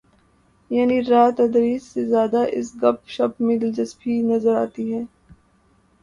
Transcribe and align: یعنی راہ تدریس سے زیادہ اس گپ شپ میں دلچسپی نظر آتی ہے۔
یعنی 0.71 0.97
راہ 1.01 1.29
تدریس 1.37 1.83
سے 1.83 2.05
زیادہ 2.05 2.41
اس 2.51 2.67
گپ 2.83 3.07
شپ 3.07 3.41
میں 3.41 3.57
دلچسپی 3.57 4.13
نظر 4.23 4.55
آتی 4.55 4.85
ہے۔ 4.93 5.03